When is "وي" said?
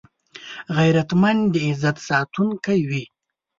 2.89-3.03